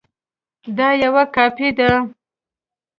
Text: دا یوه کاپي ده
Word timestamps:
دا 0.77 0.89
یوه 1.03 1.23
کاپي 1.35 1.69
ده 1.77 1.91